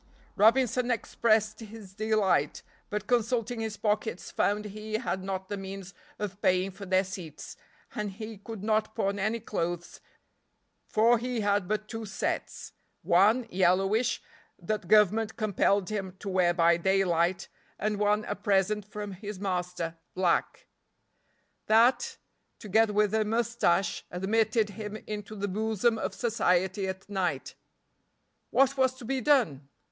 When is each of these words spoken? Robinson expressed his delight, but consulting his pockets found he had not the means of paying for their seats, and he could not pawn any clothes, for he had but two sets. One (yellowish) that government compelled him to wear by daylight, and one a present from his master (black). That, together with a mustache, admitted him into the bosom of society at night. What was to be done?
Robinson 0.35 0.89
expressed 0.89 1.59
his 1.59 1.93
delight, 1.93 2.63
but 2.89 3.05
consulting 3.05 3.59
his 3.59 3.77
pockets 3.77 4.31
found 4.31 4.65
he 4.65 4.93
had 4.95 5.23
not 5.23 5.47
the 5.47 5.57
means 5.57 5.93
of 6.17 6.41
paying 6.41 6.71
for 6.71 6.87
their 6.87 7.03
seats, 7.03 7.55
and 7.93 8.09
he 8.13 8.39
could 8.39 8.63
not 8.63 8.95
pawn 8.95 9.19
any 9.19 9.39
clothes, 9.39 10.01
for 10.87 11.19
he 11.19 11.41
had 11.41 11.67
but 11.67 11.87
two 11.87 12.07
sets. 12.07 12.73
One 13.03 13.45
(yellowish) 13.51 14.23
that 14.57 14.87
government 14.87 15.35
compelled 15.35 15.89
him 15.91 16.15
to 16.17 16.29
wear 16.29 16.51
by 16.55 16.77
daylight, 16.77 17.47
and 17.77 17.99
one 17.99 18.25
a 18.25 18.33
present 18.35 18.83
from 18.85 19.11
his 19.11 19.39
master 19.39 19.99
(black). 20.15 20.65
That, 21.67 22.17
together 22.57 22.91
with 22.93 23.13
a 23.13 23.23
mustache, 23.23 24.03
admitted 24.09 24.71
him 24.71 24.95
into 25.05 25.35
the 25.35 25.47
bosom 25.47 25.99
of 25.99 26.15
society 26.15 26.87
at 26.87 27.07
night. 27.07 27.53
What 28.49 28.75
was 28.77 28.95
to 28.95 29.05
be 29.05 29.21
done? 29.21 29.69